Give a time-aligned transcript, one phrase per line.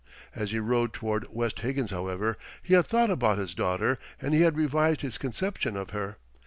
[0.33, 4.41] As he rode toward West Higgins, however, he had thought about his daughter and he
[4.41, 6.17] had revised his conception of her.